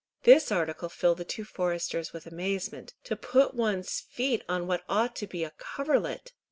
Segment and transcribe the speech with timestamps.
[0.23, 2.95] This article filled the two foresters with amazement.
[3.03, 6.31] To put one's feet on what ought to be a coverlet!